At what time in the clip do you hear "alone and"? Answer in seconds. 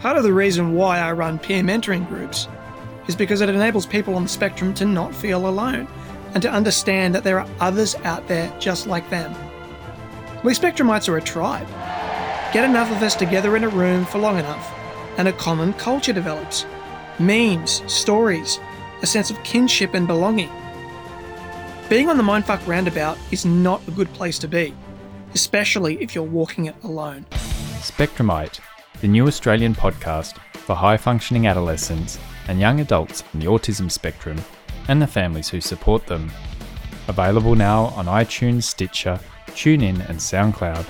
5.46-6.42